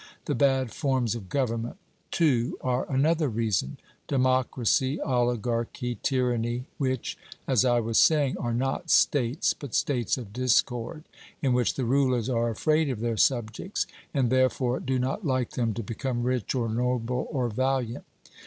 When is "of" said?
1.13-1.29, 10.17-10.33, 12.89-12.99